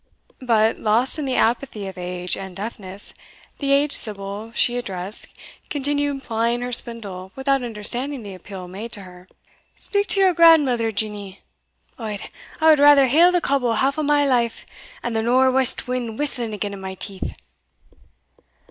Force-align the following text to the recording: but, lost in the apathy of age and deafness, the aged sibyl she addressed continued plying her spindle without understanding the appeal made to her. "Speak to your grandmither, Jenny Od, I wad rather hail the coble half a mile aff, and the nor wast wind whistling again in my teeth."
but, 0.41 0.79
lost 0.79 1.19
in 1.19 1.25
the 1.25 1.35
apathy 1.35 1.85
of 1.87 1.95
age 1.95 2.35
and 2.35 2.55
deafness, 2.55 3.13
the 3.59 3.71
aged 3.71 3.93
sibyl 3.95 4.51
she 4.55 4.75
addressed 4.75 5.27
continued 5.69 6.23
plying 6.23 6.61
her 6.61 6.71
spindle 6.71 7.31
without 7.35 7.61
understanding 7.61 8.23
the 8.23 8.33
appeal 8.33 8.67
made 8.67 8.91
to 8.91 9.01
her. 9.03 9.27
"Speak 9.75 10.07
to 10.07 10.19
your 10.19 10.33
grandmither, 10.33 10.91
Jenny 10.91 11.41
Od, 11.99 12.19
I 12.59 12.69
wad 12.69 12.79
rather 12.79 13.05
hail 13.05 13.31
the 13.31 13.41
coble 13.41 13.73
half 13.75 13.95
a 13.95 14.01
mile 14.01 14.31
aff, 14.33 14.65
and 15.03 15.15
the 15.15 15.21
nor 15.21 15.51
wast 15.51 15.87
wind 15.87 16.17
whistling 16.17 16.55
again 16.55 16.73
in 16.73 16.81
my 16.81 16.95
teeth." 16.95 17.35